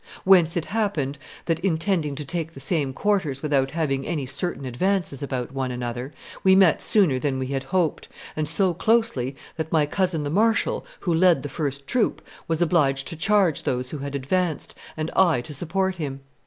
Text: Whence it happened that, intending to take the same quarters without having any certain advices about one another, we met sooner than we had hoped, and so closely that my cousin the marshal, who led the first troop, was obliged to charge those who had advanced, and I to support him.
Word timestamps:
Whence 0.23 0.57
it 0.57 0.65
happened 0.65 1.19
that, 1.45 1.59
intending 1.59 2.15
to 2.15 2.25
take 2.25 2.55
the 2.55 2.59
same 2.59 2.91
quarters 2.91 3.43
without 3.43 3.69
having 3.69 4.03
any 4.07 4.25
certain 4.25 4.65
advices 4.65 5.21
about 5.21 5.51
one 5.51 5.69
another, 5.69 6.11
we 6.43 6.55
met 6.55 6.81
sooner 6.81 7.19
than 7.19 7.37
we 7.37 7.45
had 7.45 7.65
hoped, 7.65 8.07
and 8.35 8.49
so 8.49 8.73
closely 8.73 9.35
that 9.57 9.71
my 9.71 9.85
cousin 9.85 10.23
the 10.23 10.31
marshal, 10.31 10.87
who 11.01 11.13
led 11.13 11.43
the 11.43 11.49
first 11.49 11.85
troop, 11.85 12.23
was 12.47 12.63
obliged 12.63 13.07
to 13.09 13.15
charge 13.15 13.61
those 13.61 13.91
who 13.91 13.99
had 13.99 14.15
advanced, 14.15 14.73
and 14.97 15.11
I 15.11 15.39
to 15.41 15.53
support 15.53 15.97
him. 15.97 16.21